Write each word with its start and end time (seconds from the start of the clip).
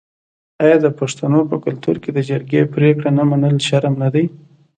آیا 0.63 0.77
د 0.85 0.87
پښتنو 0.99 1.39
په 1.49 1.57
کلتور 1.65 1.95
کې 2.03 2.09
د 2.13 2.19
جرګې 2.29 2.61
پریکړه 2.73 3.09
نه 3.17 3.23
منل 3.29 3.55
شرم 3.67 3.93
نه 4.03 4.09
دی؟ 4.13 4.25